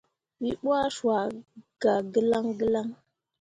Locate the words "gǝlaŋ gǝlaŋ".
2.13-2.87